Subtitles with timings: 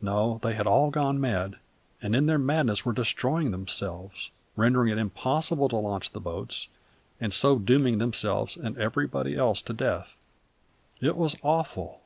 [0.00, 1.56] No, they had all gone mad,
[2.00, 6.70] and, in their madness, were destroying themselves, rendering it impossible to launch the boats,
[7.20, 10.16] and so dooming themselves and everybody else to death.
[11.02, 12.00] It was awful!